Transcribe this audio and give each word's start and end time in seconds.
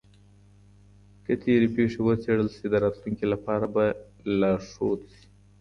که 1.25 1.33
تېري 1.43 1.67
پېښې 1.77 1.99
وڅېړل 2.05 2.47
سي 2.57 2.65
د 2.69 2.75
راتلونکي 2.83 3.25
لپاره 3.33 3.65
به 3.73 3.83
لارښود 4.39 4.99
سي. 5.13 5.25